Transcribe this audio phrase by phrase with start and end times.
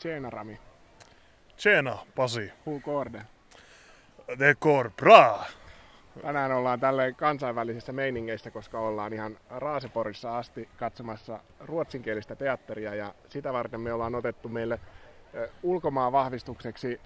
[0.00, 0.58] Tjena Rami.
[1.56, 2.52] Tjena Pasi.
[2.66, 3.22] Hur går det?
[4.38, 5.44] Det går bra.
[6.22, 13.52] Tänään ollaan tälle kansainvälisessä meiningeistä, koska ollaan ihan Raaseporissa asti katsomassa ruotsinkielistä teatteria ja sitä
[13.52, 14.80] varten me ollaan otettu meille
[15.62, 17.00] ulkomaan vahvistukseksi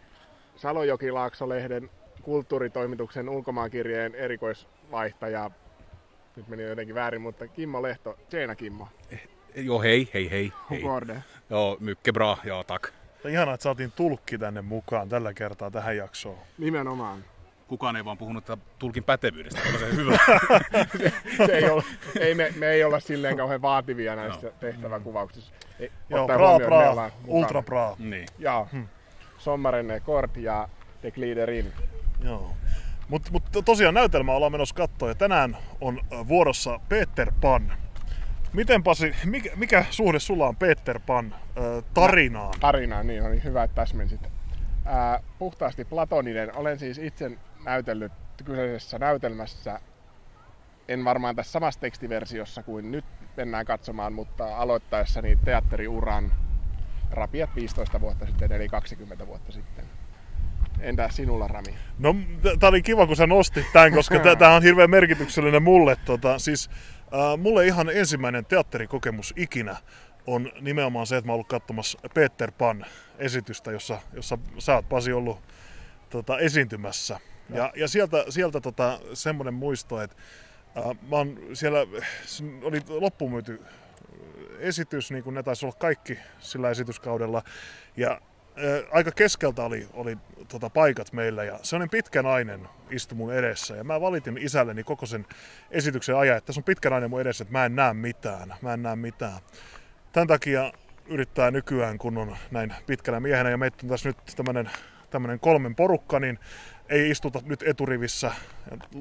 [0.56, 1.90] Salojoki-Laakso-lehden
[2.22, 5.50] kulttuuritoimituksen ulkomaankirjeen erikoisvaihtaja.
[6.36, 8.18] Nyt meni jotenkin väärin, mutta Kimmo Lehto.
[8.28, 8.88] Tjena Kimmo.
[9.54, 10.52] Joo, hei, hei, hei.
[10.70, 10.82] Hur hei.
[10.82, 11.22] går det?
[11.50, 12.92] Joo, mycket bra, joo, tack.
[13.28, 16.38] Ihanaa, että saatiin tulkki tänne mukaan tällä kertaa tähän jaksoon.
[16.58, 17.24] Nimenomaan.
[17.68, 20.18] Kukaan ei vaan puhunut tätä tulkin pätevyydestä, mutta se hyvä.
[21.46, 21.82] Se ei ole,
[22.20, 25.52] ei me, me ei olla silleen kauhean vaativia näissä tehtäväkuvauksissa.
[25.80, 27.96] Ei, Joo, bra, bra, ultra bra.
[27.98, 28.26] niin.
[28.38, 28.66] Ja
[29.38, 30.68] sommaren är kort ja
[31.14, 31.72] glider in.
[32.24, 32.54] Joo.
[33.08, 37.72] Mutta mut tosiaan näytelmä ollaan menossa katsoa ja tänään on äh, vuorossa Peter Pan.
[38.54, 42.54] Miten Pasi, mikä, mikä suhde sulla on Peter Pan äh, tarinaan?
[42.60, 44.20] Tarinaa, niin oli hyvä, että täsmensit.
[44.84, 46.56] Ää, puhtaasti platoninen.
[46.56, 47.30] Olen siis itse
[47.64, 48.12] näytellyt
[48.44, 49.80] kyseisessä näytelmässä,
[50.88, 53.04] en varmaan tässä samassa tekstiversiossa kuin nyt
[53.36, 56.32] mennään katsomaan, mutta aloittaessani teatteriuran
[57.10, 59.84] rapiat 15 vuotta sitten, eli 20 vuotta sitten.
[60.80, 61.74] Entä sinulla, Rami?
[61.98, 62.14] No,
[62.60, 65.96] tää oli kiva, kun sä nostit tämän, koska tämä on hirveän merkityksellinen mulle.
[66.04, 66.70] Tota, siis,
[67.14, 69.76] äh, mulle ihan ensimmäinen teatterikokemus ikinä
[70.26, 75.12] on nimenomaan se, että mä oon ollut katsomassa Peter Pan-esitystä, jossa, jossa sä oot Pasi
[75.12, 75.40] ollut
[76.10, 77.20] tota, esiintymässä.
[77.50, 80.16] Ja, ja sieltä, sieltä tota, semmoinen muisto, että
[80.78, 81.78] äh, mä oon siellä,
[82.62, 83.62] oli loppumyyty
[84.58, 87.42] esitys, niin kuin ne taisi olla kaikki sillä esityskaudella.
[87.96, 88.20] Ja
[88.92, 90.18] aika keskeltä oli, oli
[90.48, 93.76] tota, paikat meillä ja sellainen pitkä nainen istui mun edessä.
[93.76, 95.26] Ja mä valitin isälleni koko sen
[95.70, 98.54] esityksen ajan, että tässä on pitkä nainen mun edessä, että mä en näe mitään.
[98.62, 99.38] Mä en näe mitään.
[100.12, 100.72] Tämän takia
[101.06, 104.70] yrittää nykyään, kun on näin pitkällä miehenä ja meitä on tässä nyt tämmöinen
[105.14, 106.38] tämmöinen kolmen porukka, niin
[106.88, 108.32] ei istuta nyt eturivissä.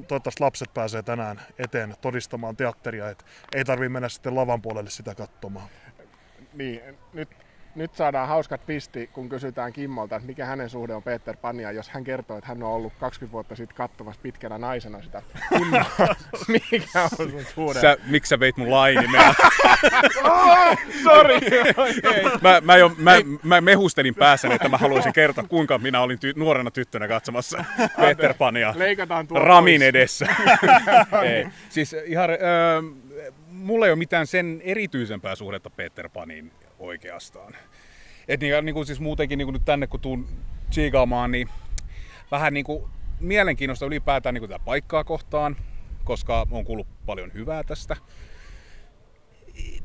[0.08, 5.14] Toivottavasti lapset pääsee tänään eteen todistamaan teatteria, että ei tarvii mennä sitten lavan puolelle sitä
[5.14, 5.68] katsomaan.
[6.52, 6.80] Niin,
[7.12, 7.28] nyt,
[7.74, 11.88] nyt saadaan hauskat pisti, kun kysytään Kimmolta, että mikä hänen suhde on Peter Pania, jos
[11.88, 15.22] hän kertoo, että hän on ollut 20 vuotta sitten katsomassa pitkänä naisena sitä.
[16.70, 17.80] Mikä on sun suhde?
[17.80, 19.34] Sä, miksi sä veit mun lainimeä?
[21.04, 21.38] Sorry!
[22.42, 23.12] mä, mä, jo, mä,
[23.42, 27.64] mä mehustelin päässäni, että mä haluaisin kertoa, kuinka minä olin ty- nuorena tyttönä katsomassa
[28.00, 29.88] Peter Pania Leikataan tuo Ramin pois.
[29.88, 30.26] edessä.
[31.22, 31.46] ei.
[31.68, 32.36] Siis ihan, öö,
[33.48, 36.52] mulla ei ole mitään sen erityisempää suhdetta Peter Paniin
[36.84, 37.56] oikeastaan.
[38.28, 40.28] Et niin, niin kuin siis muutenkin niin kuin nyt tänne kun tuun
[40.70, 41.48] tsiikaamaan, niin
[42.30, 42.84] vähän niin kuin
[43.20, 45.56] mielenkiinnosta ylipäätään niin kuin tätä paikkaa kohtaan,
[46.04, 47.96] koska on kuullut paljon hyvää tästä.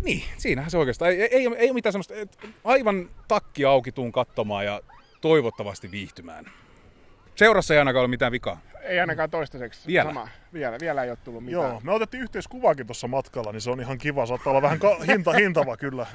[0.04, 1.12] Niin, siinähän se oikeastaan.
[1.12, 2.14] Ei, ei, ei, ole mitään semmoista,
[2.64, 4.82] aivan takki auki tuun katsomaan ja
[5.22, 6.46] toivottavasti viihtymään.
[7.40, 8.62] Seurassa ei ainakaan ole mitään vikaa.
[8.82, 9.88] Ei ainakaan toistaiseksi.
[9.88, 10.10] Vielä?
[10.10, 10.28] Sama.
[10.54, 11.64] Vielä, vielä ei ole tullut mitään.
[11.72, 14.26] Joo, me otettiin yhteiskuvaakin tuossa matkalla, niin se on ihan kiva.
[14.26, 16.08] Saattaa olla vähän ka- hinta, hintava kyllä.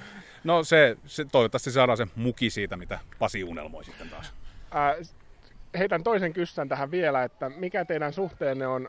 [0.44, 4.32] No se, se, toivottavasti saadaan se muki siitä, mitä Pasi unelmoi sitten taas.
[4.70, 4.94] Ää,
[5.78, 8.88] heitän toisen kyssän tähän vielä, että mikä teidän suhteenne on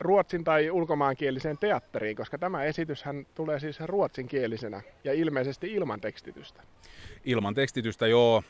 [0.00, 6.62] ruotsin tai ulkomaankieliseen teatteriin, koska tämä esityshän tulee siis ruotsinkielisenä ja ilmeisesti ilman tekstitystä.
[7.24, 8.42] Ilman tekstitystä, joo.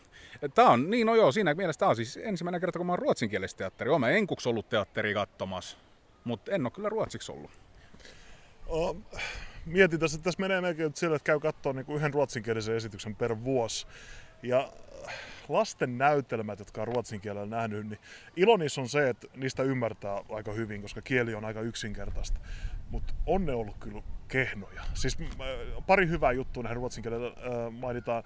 [0.55, 2.99] Tämä on, niin no joo, siinä mielessä tämä on siis ensimmäinen kerta, kun mä oon
[2.99, 3.91] ruotsinkielistä teatteri.
[3.91, 5.77] Olen mä enkuksi ollut teatteri katsomassa,
[6.25, 7.51] mutta en ole kyllä ruotsiksi ollut.
[8.67, 8.97] O,
[9.67, 12.77] mietin tässä, että tässä menee melkein nyt sille, että käy katsoa niin kuin yhden ruotsinkielisen
[12.77, 13.87] esityksen per vuosi.
[14.43, 14.73] Ja
[15.49, 17.99] lasten näytelmät, jotka on ruotsin kielellä nähnyt, niin
[18.37, 22.41] ilo niissä on se, että niistä ymmärtää aika hyvin, koska kieli on aika yksinkertaista.
[22.91, 24.83] Mutta on ne ollut kyllä kehnoja.
[24.95, 25.19] Siis
[25.87, 28.23] pari hyvää juttua näihin ruotsin kielellä äh, mainitaan.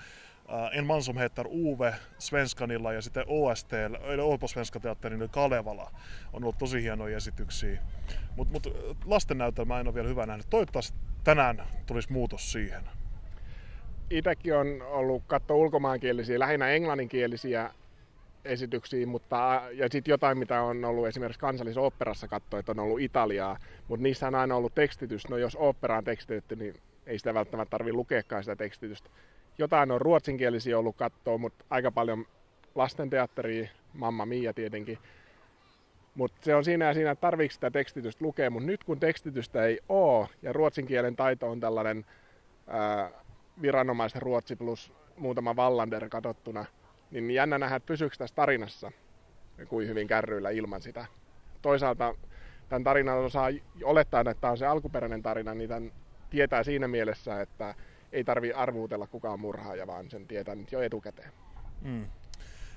[0.52, 5.90] Äh, en man som heter Uwe Svenskanilla ja sitten OST, eli Åbo Svenska Teatterin Kalevala
[6.32, 7.82] on ollut tosi hienoja esityksiä.
[8.36, 8.66] Mutta mut,
[9.04, 10.46] lasten näytelmä en ole vielä hyvä nähnyt.
[10.50, 12.82] Toivottavasti tänään tulisi muutos siihen.
[14.10, 17.70] Itsekin on ollut katsoa ulkomaankielisiä, lähinnä englanninkielisiä
[18.44, 23.58] esityksiä, mutta, ja sitten jotain, mitä on ollut esimerkiksi kansallisoopperassa katsoa, että on ollut Italiaa,
[23.88, 25.28] mutta niissä on aina ollut tekstitys.
[25.28, 26.74] No jos opera on tekstitetty, niin
[27.06, 29.10] ei sitä välttämättä tarvitse lukeakaan sitä tekstitystä.
[29.58, 32.26] Jotain on ruotsinkielisiä ollut katsoa, mutta aika paljon
[32.74, 34.98] lastenteatteria, Mamma Mia tietenkin.
[36.14, 39.80] Mutta se on siinä ja siinä, että sitä tekstitystä lukea, mutta nyt kun tekstitystä ei
[39.88, 42.06] ole ja ruotsin kielen taito on tällainen
[42.66, 43.10] ää,
[43.62, 46.64] viranomaisten ruotsi plus muutama Wallander katsottuna,
[47.10, 48.92] niin jännä nähdä, että pysyykö tässä tarinassa
[49.68, 51.06] kuin hyvin kärryillä ilman sitä.
[51.62, 52.14] Toisaalta
[52.68, 53.48] tämän tarinan osaa
[53.84, 55.92] olettaa, että tämä on se alkuperäinen tarina, niin tämän
[56.30, 57.74] tietää siinä mielessä, että
[58.16, 61.32] ei tarvi arvuutella kukaan murhaaja, vaan sen tietää nyt jo etukäteen.
[61.80, 62.06] Mm.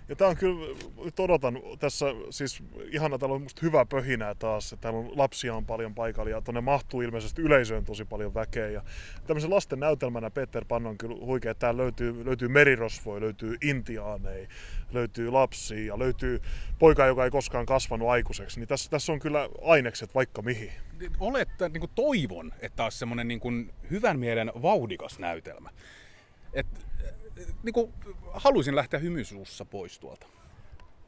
[0.09, 4.73] Ja tää on kyllä, nyt odotan tässä, siis ihana, täällä on musta hyvä pöhinää taas,
[4.73, 8.69] että täällä on lapsia on paljon paikalla ja tonne mahtuu ilmeisesti yleisöön tosi paljon väkeä.
[8.69, 8.83] Ja
[9.27, 14.47] tämmöisen lasten näytelmänä Peter Pan on kyllä huikea, että täällä löytyy, löytyy merirosvoja, löytyy intiaaneja,
[14.91, 16.41] löytyy lapsia ja löytyy
[16.79, 18.59] poika, joka ei koskaan kasvanut aikuiseksi.
[18.59, 20.71] Niin tässä, tässä on kyllä ainekset vaikka mihin.
[21.19, 25.69] Oletta, niin kuin toivon, että olisi semmoinen niin hyvän mielen vauhdikas näytelmä.
[26.53, 26.88] Et,
[27.63, 27.93] niin kuin,
[28.33, 30.27] haluaisin lähteä hymysuussa pois tuolta.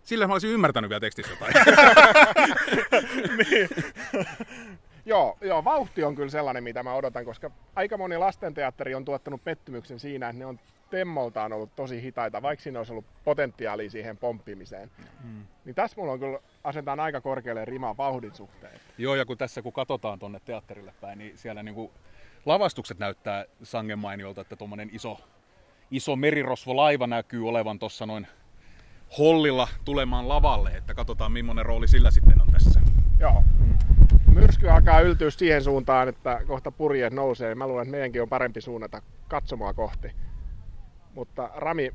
[0.04, 1.54] Sillä mä olisin ymmärtänyt vielä tekstissä jotain.
[3.38, 3.70] niin.
[5.06, 9.44] joo, joo, vauhti on kyllä sellainen, mitä mä odotan, koska aika moni lastenteatteri on tuottanut
[9.44, 14.18] pettymyksen siinä, että ne on temmoltaan ollut tosi hitaita, vaikka siinä olisi ollut potentiaalia siihen
[14.18, 14.92] pomppimiseen.
[15.24, 15.46] Mm.
[15.66, 18.80] Niin tässä mulla on kyllä asetetaan aika korkealle rima vauhdin suhteen.
[18.98, 21.92] Joo, ja kun tässä kun katsotaan tuonne teatterille päin, niin siellä niinku
[22.46, 25.20] lavastukset näyttää sangen mainiolta, että tuommoinen iso
[25.92, 28.28] iso merirosvolaiva näkyy olevan tuossa noin
[29.18, 32.82] hollilla tulemaan lavalle, että katsotaan millainen rooli sillä sitten on tässä.
[33.20, 33.44] Joo.
[34.34, 37.56] Myrsky alkaa yltyä siihen suuntaan, että kohta purjeet nousee.
[37.56, 40.12] Mä luulen, että meidänkin on parempi suunnata katsomaa kohti.
[41.16, 41.92] Mutta Rami,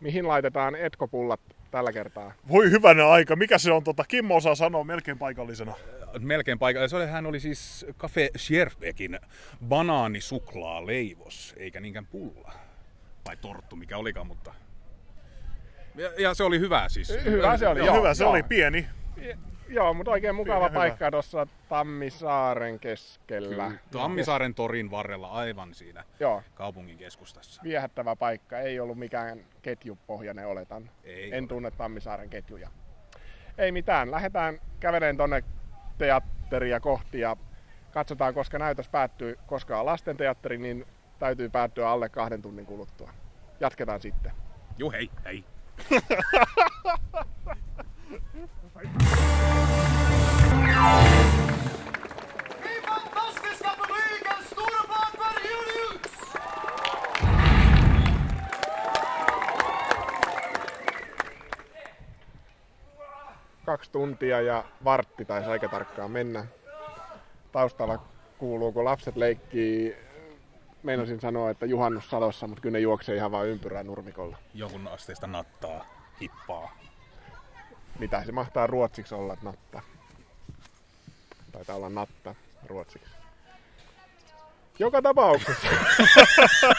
[0.00, 2.32] mihin laitetaan etkopullat tällä kertaa?
[2.48, 3.36] Voi hyvänä aika.
[3.36, 3.84] Mikä se on?
[3.84, 5.74] Tota, Kimmo osaa sanoa melkein paikallisena.
[6.18, 7.06] Melkein paikallisena.
[7.06, 9.18] Hän oli siis Cafe Scherbekin
[9.68, 12.52] banaanisuklaa leivos, eikä niinkään pulla
[13.24, 14.54] tai torttu, mikä olikaan, mutta...
[15.94, 17.12] Ja, ja se oli hyvä siis.
[17.24, 17.96] Hyvä se oli, joo.
[17.96, 18.30] Hyvä se joo.
[18.30, 18.88] oli, pieni.
[19.68, 23.48] Joo, mutta oikein mukava Pieni, paikka tuossa Tammisaaren keskellä.
[23.48, 26.42] Kyllä, Tammisaaren torin varrella aivan siinä Joo.
[26.54, 27.62] kaupungin keskustassa.
[27.64, 30.90] Viehättävä paikka, ei ollut mikään ketjupohjainen oletan.
[31.04, 31.48] Ei en ole.
[31.48, 32.68] tunne Tammisaaren ketjuja.
[33.58, 35.44] Ei mitään, lähdetään käveleen tonne
[35.98, 37.36] teatteria kohti ja
[37.90, 40.86] katsotaan, koska näytös päättyy, koska on lastenteatteri, niin
[41.22, 43.10] täytyy päättyä alle kahden tunnin kuluttua.
[43.60, 44.32] Jatketaan sitten.
[44.78, 45.44] Joo, hei, hei.
[63.66, 66.46] Kaksi tuntia ja vartti taisi aika tarkkaan mennä.
[67.52, 67.98] Taustalla
[68.38, 69.96] kuuluu, kun lapset leikkii
[70.82, 74.36] meinasin sanoa, että juhannussalossa, mutta kyllä ne juoksee ihan vain ympyrää nurmikolla.
[74.54, 75.86] Jonkun asteista nattaa,
[76.20, 76.76] hippaa.
[77.98, 79.82] Mitä se mahtaa ruotsiksi olla, natta?
[81.52, 82.34] Taitaa olla natta
[82.66, 83.12] ruotsiksi.
[84.78, 85.66] Joka tapauksessa.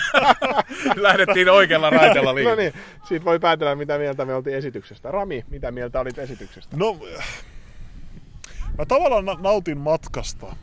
[0.95, 2.51] Lähdettiin oikealla raiteella liikaa.
[2.51, 2.73] no niin,
[3.07, 5.11] siitä voi päätellä, mitä mieltä me oltiin esityksestä.
[5.11, 6.77] Rami, mitä mieltä olit esityksestä?
[6.77, 6.97] No,
[8.77, 10.47] mä tavallaan nautin matkasta.
[10.47, 10.55] Äh,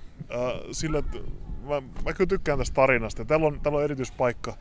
[0.73, 1.19] sillä, että
[1.71, 3.25] mä, mä kyllä tykkään tästä tarinasta.
[3.25, 4.57] Täällä on, täällä on erityispaikka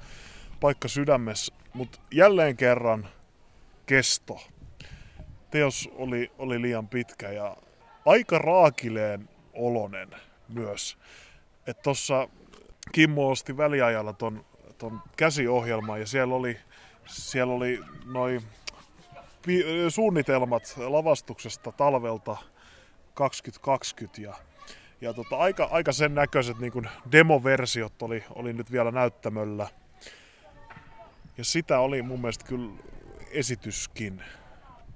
[0.60, 3.08] paikka sydämessä, mutta jälleen kerran
[3.86, 4.40] kesto.
[5.52, 7.58] Teos oli, oli liian pitkä ja
[8.06, 10.10] aika raakileen olonen
[10.50, 10.98] myös.
[11.68, 12.30] Että tossa
[12.92, 14.46] Kimmo osti väliajalla ton,
[14.78, 16.58] ton käsiohjelman ja siellä oli,
[17.08, 18.42] siellä oli noin
[19.90, 22.38] suunnitelmat lavastuksesta talvelta
[23.14, 24.36] 2020 ja
[25.02, 29.68] ja tota, aika, aika sen näköiset niin demoversiot oli, oli nyt vielä näyttämöllä.
[31.38, 32.72] Ja sitä oli mun mielestä kyllä
[33.32, 34.24] esityskin.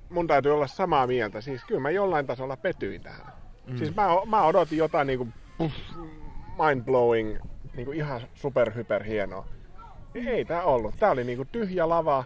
[0.10, 1.41] Mun täytyy olla samaa mieltä.
[1.41, 3.33] Siis kyllä mä jollain tasolla petyin tähän.
[3.67, 3.77] Mm.
[3.77, 5.75] Siis mä, mä odotin jotain niin kuin, puff,
[6.57, 9.48] mind-blowing, niin kuin ihan super hyper hienoa.
[10.15, 10.95] Ei tää ollut.
[11.00, 12.24] Tää oli niin kuin tyhjä lava,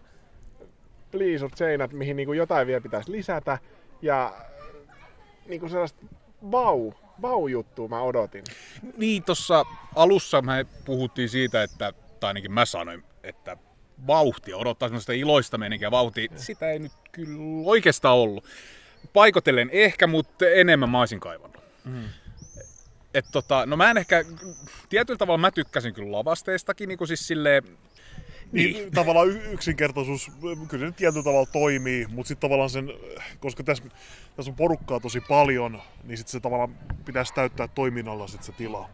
[1.12, 3.58] pliisut seinät, mihin niin kuin jotain vielä pitäisi lisätä.
[4.02, 4.34] Ja
[5.46, 6.06] niin kuin sellaista
[6.52, 8.44] vau, vau-juttua mä odotin.
[8.98, 13.58] Niin, tuossa alussa me puhuttiin siitä, että, tai ainakin mä sanoin, että
[14.08, 16.30] vauhtia, odottaa semmoista iloista meininkiä vauhtia.
[16.36, 18.46] Sitä ei nyt kyllä oikeastaan ollut.
[19.14, 21.64] Paikotellen ehkä, mutta enemmän mä olisin kaivannut.
[21.86, 22.04] Mm.
[23.14, 24.26] Et tota, no mä en ehkä,
[24.90, 27.64] tietyllä tavalla mä tykkäsin kyllä lavasteistakin, niin kuin siis silleen,
[28.52, 28.74] niin.
[28.74, 30.32] niin tavallaan yksinkertaisuus
[30.68, 32.94] kyllä se tietyllä tavalla toimii, mutta sitten tavallaan sen,
[33.40, 33.84] koska tässä,
[34.36, 36.76] tässä on porukkaa tosi paljon, niin sitten se tavallaan
[37.06, 38.90] pitäisi täyttää toiminnalla sit se tila.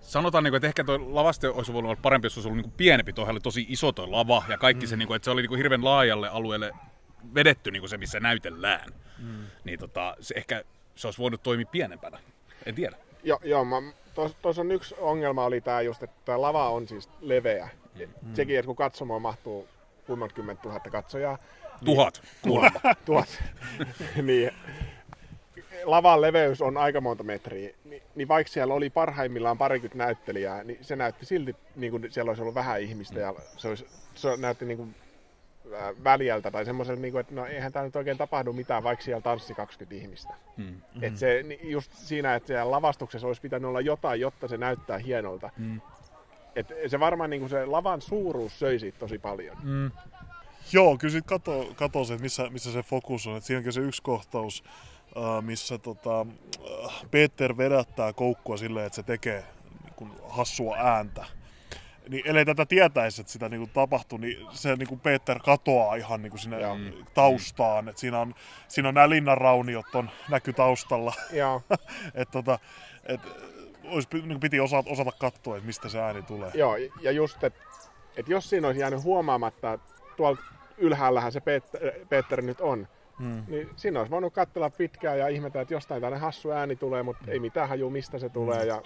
[0.00, 3.12] Sanotaan, niinku, että ehkä tuo lavaste olisi voinut olla parempi, jos olisi ollut niin pienempi.
[3.12, 4.90] Tuo oli tosi iso tuo lava ja kaikki mm.
[4.90, 6.72] se, niinku, että se oli niinku hirveän laajalle alueelle
[7.34, 8.92] vedetty niinku se, missä näytellään.
[9.18, 9.44] Mm.
[9.64, 12.18] Niin tota, se ehkä se olisi voinut toimia pienempänä.
[12.66, 12.96] En tiedä.
[13.24, 13.64] Joo, jo,
[14.42, 17.68] tuossa on yksi ongelma oli tämä just, että tämä lava on siis leveä.
[17.94, 18.34] Mm.
[18.34, 19.68] Sekin, että kun katsomaan mahtuu
[20.06, 21.38] kuinka kymmentä tuhatta katsojaa.
[21.84, 22.98] Tuhat, niin, tuhat.
[23.04, 23.42] tuhat.
[24.22, 24.50] niin,
[25.84, 30.78] lavan leveys on aika monta metriä, niin, niin vaikka siellä oli parhaimmillaan parikymmentä näyttelijää, niin
[30.82, 34.64] se näytti silti, niin kuin siellä olisi ollut vähän ihmistä ja se, olisi, se näytti
[34.64, 34.94] niin kuin
[36.04, 39.20] väljältä tai semmoiselle, niin kuin, että no eihän tämä nyt oikein tapahdu mitään, vaikka siellä
[39.20, 40.34] tanssi 20 ihmistä.
[40.56, 40.64] Mm.
[40.64, 41.02] Mm.
[41.02, 44.98] Et se, ni- just siinä, että siellä lavastuksessa olisi pitänyt olla jotain, jotta se näyttää
[44.98, 45.50] hienolta.
[45.58, 45.80] Mm.
[46.56, 49.56] Et se varmaan niin kuin se lavan suuruus söi siitä tosi paljon.
[49.62, 49.90] Mm.
[50.72, 53.36] Joo, kyllä sit kato, kato se, että missä, missä se fokus on.
[53.36, 54.64] Et siinäkin on se yksi kohtaus,
[55.16, 59.44] äh, missä tota, äh, Peter vedättää koukkua silleen, että se tekee
[59.84, 61.24] niin kun, hassua ääntä.
[62.08, 66.38] Niin ellei tätä tietäisi, että sitä niin tapahtuu, niin se niin Peter katoaa ihan niin
[66.38, 66.76] sinne Joo.
[67.14, 67.88] taustaan.
[67.88, 68.34] Et siinä, on,
[68.68, 71.14] siinä on nämä linnanrauniot on, näky taustalla.
[71.32, 71.62] Joo,
[72.14, 72.58] et, tota,
[73.06, 73.20] et,
[73.92, 76.50] olisi, niin piti osata, osata katsoa, että mistä se ääni tulee.
[76.54, 77.60] joo, ja just, että
[78.16, 80.38] et jos siinä olisi jäänyt huomaamatta, että tuolla
[80.78, 83.42] ylhäällähän se Peter, Peter nyt on, Hmm.
[83.48, 87.24] niin siinä olisi voinut katsella pitkään ja ihmetellä, että jostain tällainen hassu ääni tulee, mutta
[87.30, 88.64] ei mitään haju, mistä se tulee.
[88.64, 88.82] Ja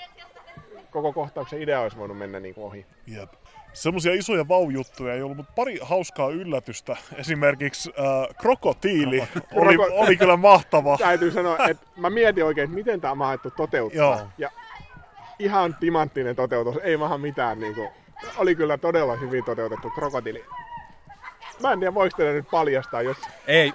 [0.90, 2.86] koko kohtauksen idea olisi voinut mennä niin kuin ohi.
[3.06, 3.32] Jep.
[3.72, 6.96] Semmoisia isoja vaujuttuja ei ollut, mutta pari hauskaa yllätystä.
[7.16, 9.18] Esimerkiksi äh, krokotiili
[9.52, 10.98] oli, Kroko- oli kyllä mahtava.
[10.98, 13.98] Täytyy sanoa, että mä mietin oikein, että miten tämä on mahdettu toteuttaa.
[14.18, 14.28] Joo.
[14.38, 14.50] Ja
[15.38, 17.60] ihan timanttinen toteutus, ei vähän mitään.
[17.60, 17.88] Niin kuin,
[18.36, 20.44] oli kyllä todella hyvin toteutettu krokotiili.
[21.62, 23.16] Mä en tiedä, voiko nyt paljastaa, jos
[23.46, 23.72] Ei,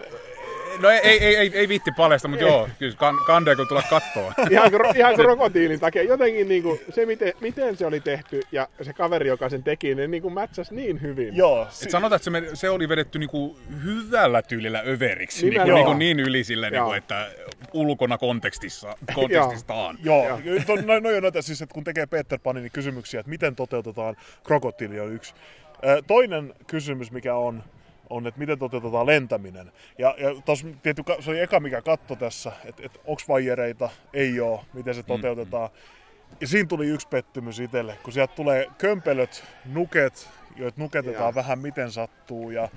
[0.80, 3.84] no ei, ei, ei, ei, ei viitti paljasta, mutta joo, kyllä kan, kandee kun tulla
[3.90, 4.34] kattoon.
[4.52, 6.04] ihan, kro, ihan krokotiilin takia.
[6.04, 9.96] Jotenkin niin kuin, se, miten, miten se oli tehty ja se kaveri, joka sen teki,
[9.96, 11.36] ne niin kuin matchasi niin hyvin.
[11.36, 15.60] Joo, Et si- sanotaan, että se, me- se oli vedetty niinku hyvällä tyylillä överiksi, niinku,
[15.64, 16.00] Nimenomaan.
[16.00, 16.96] niinku niin yli sille, niinku, Joo.
[16.96, 17.28] että
[17.74, 19.98] ulkona kontekstissa, kontekstistaan.
[20.04, 23.30] Joo, to, no, no, no näitä siis, että kun tekee Peter Panin niin kysymyksiä, että
[23.30, 25.34] miten toteutetaan krokotiili on yksi.
[26.08, 27.64] Toinen kysymys, mikä on,
[28.12, 29.72] on, että miten toteutetaan lentäminen.
[29.98, 33.90] Ja, ja tos, tietty, ka- se oli eka, mikä katto tässä, että, että onko vaijereita,
[34.14, 35.70] ei ole, miten se toteutetaan.
[36.42, 41.36] Ja siinä tuli yksi pettymys itselle, kun sieltä tulee kömpelöt, nuket, joita nuketetaan Joo.
[41.36, 42.52] vähän miten sattuu.
[42.52, 42.70] Ja,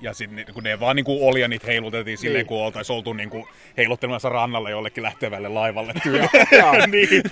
[0.00, 2.46] Ja sitten kun ne vaan niinku oli ja niitä heilutettiin silleen, Niin.
[2.46, 5.92] kun oltaisiin oltu niinku heiluttelemassa rannalle jollekin lähtevälle laivalle
[6.90, 7.22] niin,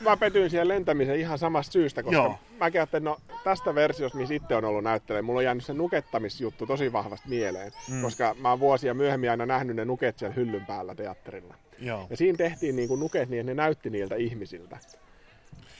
[0.00, 2.38] Mä petyin siihen lentämiseen ihan samasta syystä, koska Joo.
[2.60, 6.66] Mä ajattelin, no tästä versiosta, missä itse on ollut näyttelijä, mulla on jäänyt se nukettamisjuttu
[6.66, 8.02] tosi vahvasti mieleen, mm.
[8.02, 11.54] koska mä oon vuosia myöhemmin aina nähnyt ne nuket siellä hyllyn päällä teatterilla.
[11.78, 12.06] joo.
[12.10, 14.78] Ja siinä tehtiin niin kuin nuket niin, että ne näytti niiltä ihmisiltä.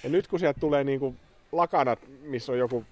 [0.02, 1.16] Ja nyt kun sieltä tulee niin kuin
[1.52, 2.84] lakanat, missä on joku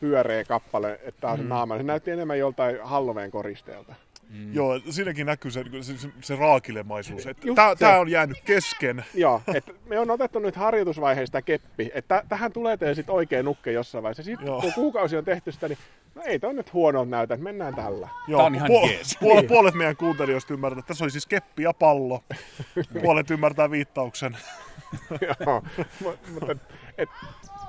[0.00, 3.94] pyöreä kappale, että tää on se naama, se näytti enemmän joltain Halloween koristeelta.
[4.30, 4.54] Mm.
[4.54, 7.24] Joo, siinäkin näkyy se, se, se, se raakilemaisuus.
[7.26, 9.04] Just Tämä, tämä on jäänyt kesken.
[9.14, 13.72] Joo, että me on otettu nyt harjoitusvaiheesta keppi, että tähän tulee teille sitten oikea nukke
[13.72, 14.22] jossain vaiheessa.
[14.22, 14.60] Sitten Joo.
[14.60, 15.78] kun kuukausi on tehty sitä, niin
[16.14, 18.08] no ei toi nyt huonolta näytä, että mennään tällä.
[18.28, 19.18] Joo, Tää on ihan puol- jees.
[19.24, 19.48] puol- Niin.
[19.48, 22.24] puolet meidän kuuntelijoista ymmärtää, että tässä oli siis keppi ja pallo.
[23.02, 24.36] Puolet ymmärtää viittauksen.
[25.46, 25.62] Joo,
[26.00, 26.56] mutta, mutta
[26.98, 27.08] et,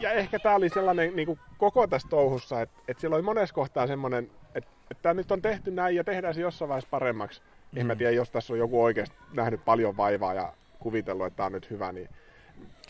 [0.01, 3.55] ja ehkä tämä oli sellainen niin kuin koko tässä touhussa, että, että siellä oli monessa
[3.55, 7.41] kohtaa semmoinen, että, että tämä nyt on tehty näin ja tehdään se jossain vaiheessa paremmaksi.
[7.72, 7.79] Mm.
[7.79, 11.46] En mä tiedä, jos tässä on joku oikeasti nähnyt paljon vaivaa ja kuvitellut, että tämä
[11.46, 12.10] on nyt hyvä, niin,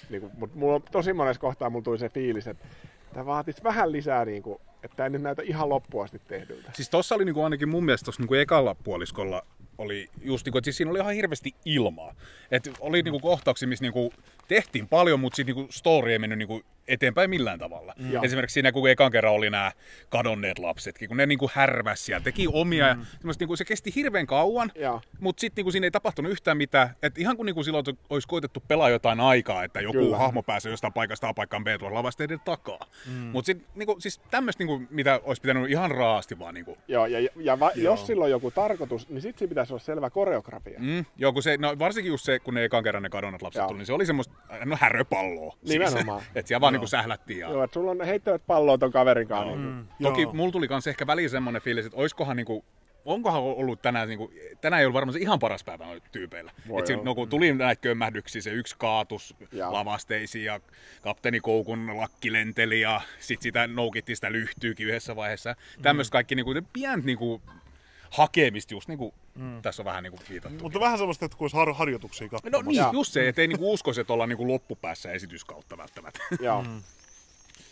[0.10, 2.66] niin kuin, mutta mulla on tosi monessa kohtaa mulla tuli se fiilis, että
[3.14, 6.72] tämä vaatisi vähän lisää, niin kuin, että tämä ei nyt näytä ihan loppuun asti tehdyltä.
[6.74, 9.44] Siis tossa oli niinku ainakin mun mielestä tossa niinku ekalla puoliskolla
[9.78, 12.16] oli just niinku, että siis siinä oli ihan hirveästi ilmaa.
[12.52, 14.14] Et oli niinku kohtauksia, missä niinku
[14.48, 17.94] tehtiin paljon, mutta sitten niinku story ei mennyt niinku eteenpäin millään tavalla.
[18.00, 18.12] Mm.
[18.12, 18.24] Joo.
[18.24, 19.72] Esimerkiksi siinä, kun ekan kerran oli nämä
[20.10, 22.94] kadonneet lapsetkin, kun ne niinku härväsi ja teki omia.
[22.94, 23.02] Mm.
[23.02, 25.02] Ja niinku, se kesti hirveän kauan, Joo.
[25.20, 26.90] mutta sitten niinku siinä ei tapahtunut yhtään mitään.
[27.04, 30.18] Et ihan kuin niinku silloin olisi koitettu pelaa jotain aikaa, että joku Kyllä.
[30.18, 32.80] hahmo pääsee jostain paikasta A paikkaan B tuolla lavasteiden takaa.
[33.08, 33.14] Mm.
[33.14, 37.30] Mutta sitten niinku, siis tämmöistä, niinku, mitä olisi pitänyt ihan raasti vaan niinku, Joo, ja,
[37.36, 40.80] ja va, jos sillä on joku tarkoitus, niin sitten pitäisi olla selvä koreografia.
[40.80, 43.60] Mm, joo, kun se, no varsinkin just se, kun ne ekan kerran ne kadonnat lapset
[43.60, 43.68] Joo.
[43.68, 44.34] tuli, niin se oli semmoista,
[44.66, 45.58] no häröpalloa.
[45.68, 46.22] Nimenomaan.
[46.22, 47.40] Siis, että siellä vaan niinku sählättiin.
[47.40, 47.50] Ja...
[47.50, 49.56] Joo, että sulla on heittävät palloa ton kaverin kanssa.
[49.56, 49.88] Niin, Mm.
[50.04, 50.34] Toki Joo.
[50.34, 52.66] mulla tuli kans ehkä väliin semmoinen fiilis, että oiskohan niinku,
[53.06, 56.52] onkohan ollut tänään, niinku, tänään ei ollut varmaan se ihan paras päivä noilla tyypeillä.
[56.68, 59.74] Voi Et siinä, no, kun tuli näitä kömmähdyksiä, se yksi kaatus Joo.
[59.74, 60.60] lavasteisiin ja
[61.02, 65.56] kapteeni Koukun lakki lenteli ja sit sitä noukittiin sitä lyhtyykin yhdessä vaiheessa.
[65.82, 67.42] Tämmöistä kaikki niinku, ne pientä niinku,
[68.12, 69.62] hakemista just niinku, mm.
[69.62, 70.64] tässä on vähän niinku viitattu.
[70.64, 72.70] Mutta vähän semmoista, että kun olisi har- harjoituksia No katsomassa.
[72.70, 72.92] niin, Joo.
[72.94, 76.20] just se, ettei niinku uskoisi, että ollaan niinku loppupäässä esityskautta välttämättä.
[76.42, 76.64] Joo.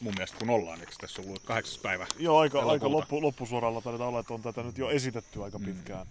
[0.01, 2.07] Mun mielestä kun ollaan, eikö tässä ollut kahdeksas päivä?
[2.19, 2.73] Joo, aika, Elokuuta.
[2.73, 6.07] aika loppu, loppusuoralla taitaa olla, että on tätä nyt jo esitetty aika pitkään.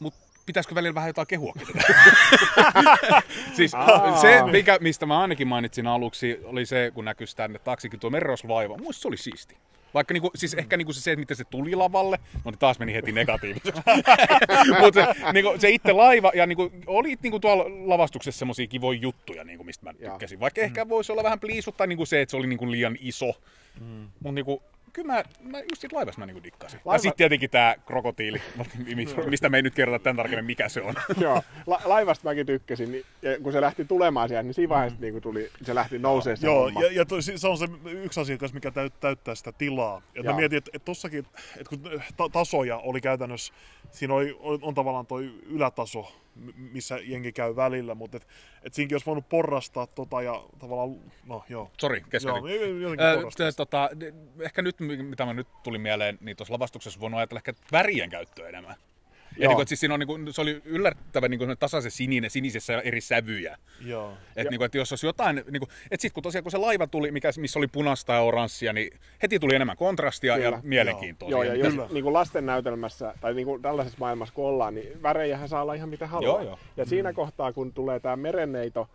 [0.00, 0.14] Mut
[0.46, 1.94] pitäisikö välillä vähän jotain kehuakin tätä?
[3.56, 3.72] siis
[4.20, 8.78] se, mikä, mistä mä ainakin mainitsin aluksi, oli se, kun näkyy tänne taksikin tuo Merrosvaiva.
[8.78, 9.56] Muista se oli siisti.
[9.94, 12.78] Vaikka niinku, siis ehkä niinku se, se, että miten se tuli lavalle, no niin taas
[12.78, 13.82] meni heti negatiiviseksi.
[14.80, 19.44] Mutta se, niinku, se itse laiva, ja niinku, oli niinku tuolla lavastuksessa semmosia kivoja juttuja,
[19.44, 20.40] niinku, mistä mä tykkäsin.
[20.40, 23.32] Vaikka ehkä voisi olla vähän pliisut, tai niinku se, että se oli niinku liian iso.
[23.80, 24.08] Mm.
[24.20, 26.80] Mutta niinku, kyllä mä, mä just siitä laivasta mä niinku dikkasin.
[26.84, 26.94] Laiva...
[26.94, 28.42] Ja sitten tietenkin tää krokotiili,
[29.30, 30.94] mistä me ei nyt kerrota tämän tarkemmin mikä se on.
[31.20, 34.98] Joo, la- laivasta mäkin tykkäsin, niin, ja kun se lähti tulemaan sieltä, niin siinä vaiheessa
[34.98, 35.02] mm.
[35.02, 36.82] niin tuli, se lähti nousee se Joo, homma.
[36.82, 40.02] ja, ja toi, se on se yksi asia, mikä täyt, täyttää sitä tilaa.
[40.14, 41.18] Ja mä mietin, että et tossakin,
[41.58, 41.80] että kun
[42.16, 43.54] ta- tasoja oli käytännössä,
[43.90, 46.12] siinä oli, on, on tavallaan toi ylätaso,
[46.54, 48.26] missä jengi käy välillä, mutta et,
[48.62, 51.70] et siinäkin olisi voinut porrastaa tota ja tavallaan, no joo.
[51.80, 52.80] Sori, keskeytin.
[52.80, 53.52] Joo, porrastaa.
[53.52, 53.90] t- tota,
[54.40, 58.48] ehkä nyt, mitä mä nyt tuli mieleen, niin tuossa lavastuksessa voinut ajatella ehkä värien käyttöä
[58.48, 58.76] enemmän.
[59.40, 59.50] Ja Joo.
[59.50, 62.30] niin kuin, että siis siinä on, niin kuin, se oli yllättävän niin kuin, tasaisen sininen,
[62.30, 63.58] sinisessä eri sävyjä.
[63.86, 64.12] Joo.
[64.36, 66.58] Et niin kuin, että jos olisi jotain, niin kuin, että sitten kun tosiaan kun se
[66.58, 68.92] laiva tuli, mikä, missä oli punaista ja oranssia, niin
[69.22, 70.48] heti tuli enemmän kontrastia Kyllä.
[70.48, 71.28] ja mielenkiintoa.
[71.28, 71.76] Joo, ja siihen.
[71.76, 75.62] jos niin kuin lasten näytelmässä tai niin kuin tällaisessa maailmassa kun ollaan, niin värejähän saa
[75.62, 76.42] olla ihan mitä haluaa.
[76.42, 76.58] Joo, joo.
[76.76, 78.88] Ja siinä kohtaa, kun tulee tämä merenneito,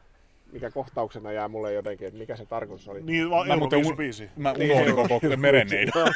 [0.51, 3.01] mikä kohtauksena jää mulle jotenkin, että mikä se tarkoitus oli.
[3.01, 4.29] Niin, vaan Mä muuten biisi.
[4.35, 5.91] Mä Niin, unohdin koko merenneidon.
[5.95, 6.11] Joo.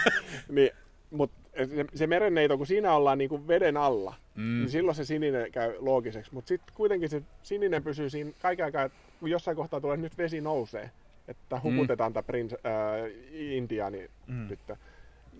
[0.49, 0.69] niin,
[1.11, 4.59] mutta se, se merenneito, kun siinä ollaan niin kuin veden alla, mm.
[4.59, 6.33] niin silloin se sininen käy loogiseksi.
[6.33, 10.03] Mutta sitten kuitenkin se sininen pysyy siinä kaiken aikaa, että kun jossain kohtaa tulee, että
[10.03, 10.91] nyt vesi nousee,
[11.27, 12.13] että hukutetaan mm.
[12.13, 12.59] tämä prins, äh,
[13.31, 14.47] intiaani mm.
[14.47, 14.75] tyttö,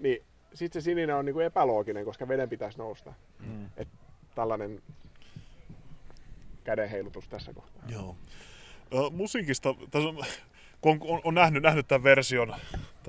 [0.01, 0.23] niin
[0.53, 3.13] sitten se sininen on niin kuin epälooginen, koska veden pitäisi nousta.
[3.39, 3.65] Mm.
[3.77, 3.87] Et
[4.35, 4.81] tällainen
[6.63, 7.83] kädenheilutus tässä kohtaa.
[7.89, 8.15] Joo.
[8.93, 10.23] Ö, musiikista, tässä on,
[10.81, 12.55] kun on, on, on nähnyt, nähnyt tämän version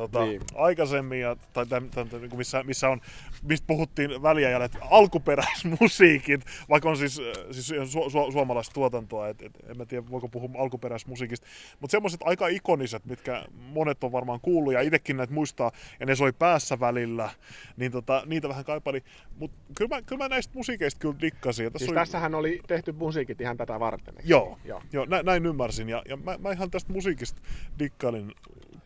[0.01, 0.41] tota, Niin.
[0.55, 3.01] aikaisemmin, ja, tai tämän, tämän, niin kuin missä, missä on,
[3.43, 9.43] mistä puhuttiin väliajalla, että alkuperäismusiikit, vaikka on siis, äh, siis su, su, suomalaista tuotantoa, et,
[9.43, 11.47] et, en mä tiedä voiko puhua alkuperäismusiikista,
[11.81, 16.15] mutta semmoiset aika ikoniset, mitkä monet on varmaan kuullut ja itsekin näitä muistaa, ja ne
[16.17, 17.31] soi päässä välillä,
[17.77, 19.03] niin tota, niitä vähän kaipaili.
[19.39, 21.65] Mutta kyllä mä, kyllä mä näistä musiikeista kyllä dikkasin.
[21.65, 24.15] Ja tässä Siis oli- tässähän oli tehty musiikit ihan tätä varten.
[24.25, 24.83] Joo, Joo.
[24.93, 25.89] joo nä, näin ymmärsin.
[25.89, 27.41] Ja, ja mä, mä, ihan tästä musiikista
[27.79, 28.33] dikkailin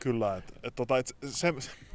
[0.05, 1.55] kyllä, että et, tota, et se,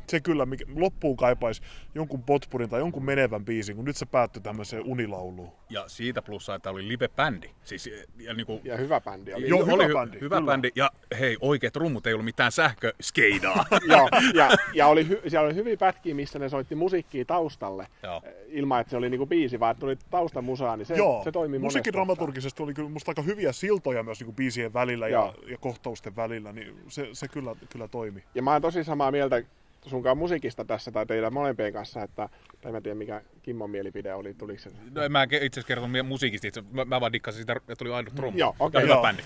[0.09, 1.61] se kyllä mikä, loppuun kaipaisi
[1.95, 5.51] jonkun potpurin tai jonkun menevän biisin, kun nyt se päättyi tämmöiseen unilauluun.
[5.69, 7.49] Ja siitä plussaa, että oli live-bändi.
[7.63, 9.47] Siis, ja niin kuin, Ja hyvä bändi oli.
[9.49, 10.51] Joo, oli hyvä hy- bändi, Hyvä kyllä.
[10.51, 10.71] bändi.
[10.75, 13.65] Ja hei, oikeat rummut ei ollut mitään sähköskeidaa.
[13.91, 18.21] Joo, ja, ja oli hy, siellä oli hyviä pätkiä, missä ne soitti musiikkia taustalle, Joo.
[18.25, 21.31] eh, ilman että se oli niinku biisi, vaan että tuli taustamusaa, niin se, Joo, se
[21.31, 25.57] toimi musiikin dramaturgisesti oli kyllä musta aika hyviä siltoja myös niin biisien välillä ja, ja
[25.57, 28.23] kohtausten välillä, niin se, se kyllä, kyllä toimi.
[28.35, 29.43] Ja mä oon tosi samaa mieltä
[29.85, 32.29] sunkaan musiikista tässä, tai teidän molempien kanssa, että,
[32.61, 34.69] tai mä tiedän mikä Kimmon mielipide oli, tuliko se?
[34.91, 36.63] No, en mä itse asiassa kertonut musiikista, itse.
[36.71, 38.39] Mä, mä vaan dikkasin sitä, että tuli ainut trumma.
[38.39, 38.81] Joo, okei.
[38.81, 39.23] Ja hyvä bändi.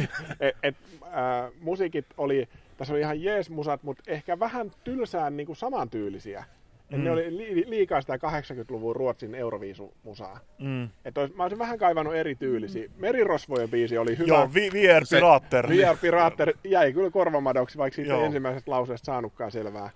[0.40, 5.46] et, et, äh, musiikit oli, tässä oli ihan jees musat, mutta ehkä vähän tylsään niin
[5.46, 6.44] kuin samantyylisiä.
[6.92, 7.04] Mm.
[7.04, 10.40] Ne oli li, liikaa sitä 80-luvun Ruotsin Euroviisumusaa.
[10.58, 10.88] Mm.
[11.04, 12.88] Et ois, mä olisin vähän kaivannut eri tyylisiä.
[12.96, 14.34] Merirosvojen biisi oli hyvä.
[14.34, 15.68] Joo, Vi- VR Se- Pirater.
[15.68, 18.24] VR Pirater jäi kyllä korvamadoksi, vaikka siitä Joo.
[18.24, 19.90] ensimmäisestä lauseesta saanutkaan selvää.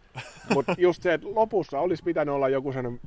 [0.55, 3.01] Mutta just se, että lopussa olisi pitänyt olla joku sellainen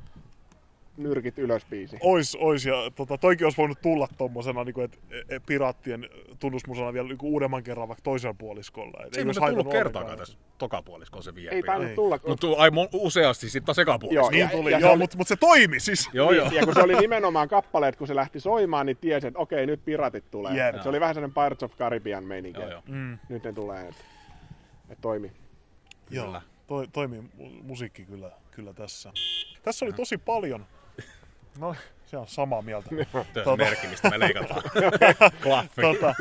[1.02, 1.96] nyrkit ylös biisi.
[2.00, 6.08] Ois, ois, ja tota, toikin olisi voinut tulla tommosena, niin kuin, että et, piraattien
[6.38, 9.04] tunnusmusana vielä niin uudemman kerran vaikka toisella puoliskolla.
[9.06, 11.50] Et Se ei olisi tullut kertaakaan tässä tokapuoliskolla se vie.
[11.50, 12.18] Ei tainnut tulla.
[12.26, 14.20] Mutta ai, mo- useasti sitten taas ekapuoliskolla.
[14.22, 16.10] Joo, Niin Ja- tuli, ja joo, oli- mutta mut se toimi siis.
[16.12, 16.48] Joo, joo.
[16.48, 19.66] Niin, Ja kun se oli nimenomaan kappaleet, kun se lähti soimaan, niin tiesi, että okei,
[19.66, 20.68] nyt piratit tulee.
[20.68, 22.60] Et se oli vähän sellainen Pirates of Caribbean meininki.
[22.60, 22.82] Joo, joo.
[22.88, 24.04] Mm, Nyt ne tulee, että
[24.90, 25.32] et toimi.
[26.10, 26.42] joo, Kyllä.
[26.66, 29.12] toi, toimii mu- musiikki kyllä, kyllä tässä.
[29.62, 30.66] Tässä oli tosi paljon.
[31.58, 31.74] No,
[32.06, 32.88] se on samaa mieltä.
[32.88, 33.20] Tämä
[33.52, 34.62] on Tota- merkki, mistä me leikataan.
[35.42, 35.80] Klaffi.
[35.82, 36.14] tota,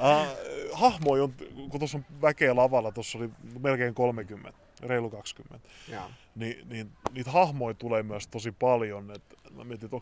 [0.00, 0.38] uh,
[0.78, 1.32] hahmoja on,
[1.70, 5.68] kun tuossa on väkeä lavalla, tuossa oli melkein 30, reilu 20.
[5.88, 6.10] Joo.
[6.34, 9.10] niin, niin niitä hahmoja tulee myös tosi paljon.
[9.10, 9.22] Et
[9.56, 9.96] mä mietin, että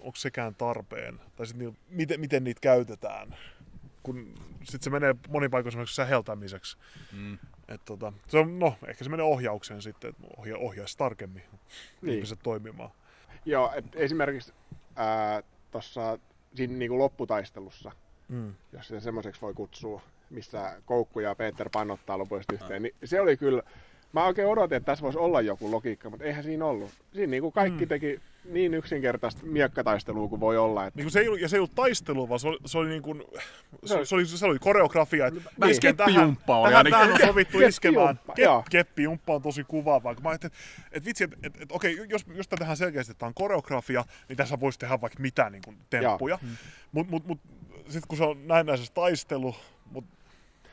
[0.00, 3.36] onko sekään tarpeen, tai sit niillä, miten, miten niitä käytetään.
[4.02, 4.34] Kun
[4.64, 6.76] sit se menee monin paikoin semmoiseksi säheltämiseksi.
[7.12, 7.38] Mm.
[7.68, 11.42] Et tota, se on, no, ehkä se menee ohjaukseen sitten, että ohja, ohjaisi tarkemmin
[12.02, 12.14] Niin.
[12.14, 12.90] ihmiset toimimaan.
[13.44, 14.52] Joo, et esimerkiksi
[15.70, 16.18] tuossa
[16.54, 17.92] siinä niinku lopputaistelussa,
[18.28, 18.54] Mm.
[18.72, 23.36] jos sitä semmoiseksi voi kutsua, missä Koukku ja Peter pannottaa lopullisesti yhteen, niin se oli
[23.36, 23.62] kyllä,
[24.12, 26.90] mä oikein odotin, että tässä voisi olla joku logiikka, mutta eihän siinä ollut.
[27.12, 30.86] Siinä niinku kaikki teki niin yksinkertaista miekkataistelua kuin voi olla.
[30.86, 32.78] Että Niin kuin se ei ollut, ja se ei ollut taistelu, vaan se oli, se
[32.78, 33.22] oli, niin kuin,
[33.84, 35.26] se, Se oli- se, oli, se oli koreografia.
[35.26, 38.16] Että Vähän isken skeppijumppa oli tähän, tähän on sovittu Ke- iskemään.
[38.16, 38.62] keppijumppa, joo.
[38.62, 40.14] Kep, keppijumppa on tosi kuvaavaa.
[40.14, 43.10] Kun mä ajattelin, että, että vitsi, että, että, että okei, jos, jos tämä tehdään selkeästi,
[43.10, 46.38] että tämä on koreografia, niin tässä voisi tehdä vaikka mitä niin kuin, temppuja.
[46.92, 47.38] Mutta mut, mut,
[47.84, 49.54] sitten kun se on näennäisessä taistelu,
[49.90, 50.04] mut,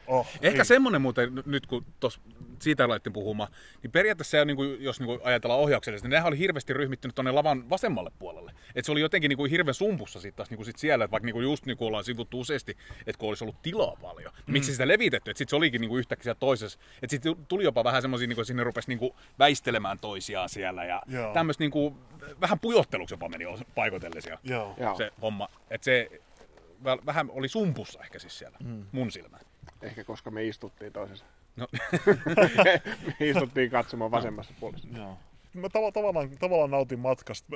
[0.08, 0.66] Oh, Ehkä ei.
[0.66, 2.22] semmoinen muuten, nyt kun tos,
[2.62, 3.52] siitä alettiin puhumaan,
[3.84, 6.74] niin periaatteessa se on, niin kuin, jos niin kuin ajatellaan ohjauksellisesti, niin nehän oli hirveästi
[6.74, 8.54] ryhmittynyt tuonne lavan vasemmalle puolelle.
[8.76, 11.12] Et se oli jotenkin niin kuin hirveän sumpussa sitten taas niin kuin sit siellä, että
[11.12, 14.34] vaikka niin kuin just niin kuin ollaan sivuttu useasti, että kun olisi ollut tilaa paljon,
[14.34, 16.80] niin miksi sitä levitetty, että sitten se olikin niin kuin yhtäkkiä toisessa.
[17.02, 20.86] Että sitten tuli jopa vähän semmoisia, niin kuin sinne rupesi niin kuin väistelemään toisiaan siellä
[20.86, 21.02] ja
[21.34, 21.96] tämmöistä niin kuin,
[22.42, 23.46] vähän pujotteluksi jopa meni
[24.44, 24.76] Joo.
[24.78, 24.96] Joo.
[24.96, 25.50] se homma.
[25.70, 26.22] Että se
[26.84, 28.86] väl- vähän oli sumpussa ehkä siis siellä, mm.
[28.92, 29.47] mun silmään.
[29.82, 31.26] Ehkä koska me istuttiin toisessa.
[31.56, 31.68] No,
[33.20, 34.88] me istuttiin katsomaan vasemmassa puolessa.
[34.98, 35.18] Joo.
[35.54, 37.48] Mä tav- tavallaan, tavallaan nautin matkasta.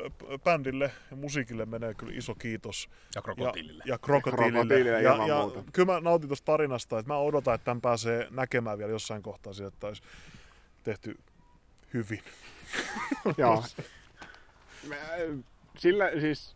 [0.44, 2.90] Bändille ja musiikille menee kyllä iso kiitos.
[3.16, 3.84] ja krokotiilille.
[3.86, 4.52] Ja, ja krokotiilille.
[4.52, 5.64] Krokotiilille ja, ja muuta.
[5.74, 9.54] kyllä mä nautin tuosta tarinasta, että mä odotan, että tämän pääsee näkemään vielä jossain kohtaa
[9.54, 10.04] sieltä, että olisi
[10.84, 11.20] tehty
[11.94, 12.22] hyvin.
[13.38, 13.64] Joo.
[15.78, 16.56] Sillä siis,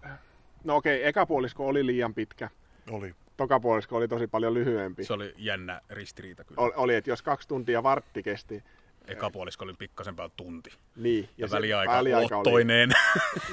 [0.63, 2.49] no okei, eka puolisko oli liian pitkä.
[2.91, 3.15] Oli.
[3.37, 5.03] Toka puolisko oli tosi paljon lyhyempi.
[5.05, 6.61] Se oli jännä ristiriita kyllä.
[6.61, 8.63] Ol- Oli, että jos kaksi tuntia vartti kesti,
[9.07, 10.69] Eka puolisko oli pikkasen päällä tunti.
[10.95, 11.29] niin.
[11.37, 12.89] Ja, se väliaika, väliaika oli, ottoineen.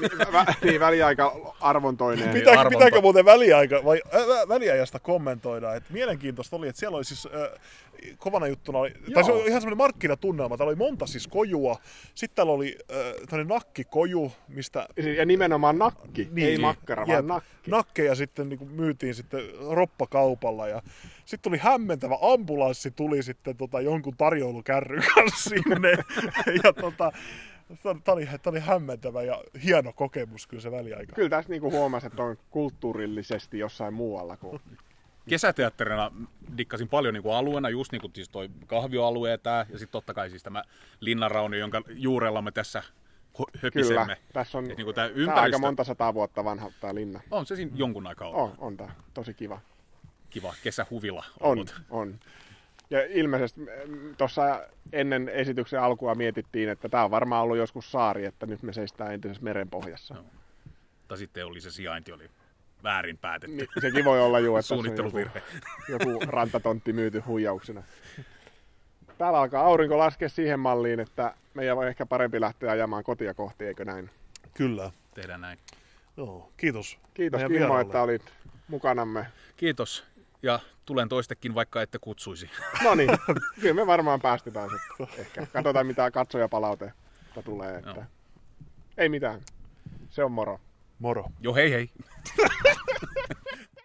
[0.01, 2.29] niin, vä, niin, väliaika arvontoinen.
[2.29, 2.79] Pitääkö, arvonta.
[2.79, 5.75] pitääkö muuten väliaika, vai, vä- väliajasta kommentoida?
[5.75, 7.61] Että mielenkiintoista oli, että siellä oli siis äh,
[8.18, 10.56] kovana juttuna, oli, tai se oli ihan semmoinen markkinatunnelma.
[10.56, 11.76] Täällä oli monta siis kojua.
[12.14, 12.96] Sitten täällä oli äh,
[13.28, 16.48] tämmöinen nakkikoju, mistä Ja nimenomaan nakki, Niin.
[16.48, 17.70] ei makkara, vaan nakki.
[17.70, 20.82] nakkeja sitten niin myytiin sitten roppakaupalla ja
[21.24, 25.90] sitten tuli hämmentävä ambulanssi tuli sitten tota, jonkun tarjoulukärryn kanssa sinne
[26.64, 27.12] ja tota,
[27.82, 31.14] Tämä oli, oli hämmentävä ja hieno kokemus kyllä se väliaika.
[31.14, 34.60] Kyllä tässä niinku huomasi, että on kulttuurillisesti jossain muualla kuin...
[35.28, 36.11] Kesäteatterina
[36.56, 39.92] dikkasin paljon niin kuin alueena, just niin kuin siis toi kahvioalue ja tää, ja sitten
[39.92, 40.62] totta kai siis tämä
[41.00, 42.82] linnanraunio, jonka juurella me tässä
[43.62, 44.00] höpisemme.
[44.04, 46.70] Kyllä, tässä on, Et niin kuin tää tää on aika ympäristö, monta sataa vuotta vanha
[46.80, 47.20] tämä linna.
[47.30, 48.50] on se siinä jonkun aikaa ollut.
[48.50, 49.61] On, on tää tosi kiva.
[50.30, 51.82] Kiva kesähuvila On, ollut.
[51.90, 52.20] on.
[52.90, 53.61] Ja ilmeisesti
[54.18, 58.72] tuossa ennen esityksen alkua mietittiin, että tämä on varmaan ollut joskus saari, että nyt me
[58.72, 60.14] seistään entisessä merenpohjassa.
[60.14, 60.24] Joo.
[61.08, 62.30] Tai sitten oli se sijainti oli
[62.83, 63.57] väärin päätetty.
[63.57, 65.42] Niin, sekin voi olla juu, että on joku, Suunnitteluvirhe.
[65.88, 67.83] joku rantatontti myyty huijauksena.
[69.18, 73.64] Täällä alkaa aurinko laskea siihen malliin, että meidän on ehkä parempi lähteä ajamaan kotia kohti,
[73.66, 74.11] eikö näin?
[74.55, 74.90] Kyllä.
[75.14, 75.59] Tehdään näin.
[76.16, 76.99] Joo, kiitos.
[77.14, 77.83] Kiitos meidän Kimmo, vieraalle.
[77.83, 78.23] että olit
[78.68, 79.27] mukanamme.
[79.57, 80.05] Kiitos.
[80.42, 82.51] Ja tulen toistekin, vaikka ette kutsuisi.
[82.85, 83.11] No niin,
[83.61, 85.21] kyllä me varmaan päästetään sitten.
[85.21, 87.77] Ehkä katsotaan mitä katsojapalautetta tulee.
[87.77, 87.90] Että...
[87.90, 88.05] Joo.
[88.99, 89.40] Ei mitään.
[90.11, 90.61] Se on moro.
[91.02, 91.24] Moro.
[91.42, 91.90] Jo hei hei.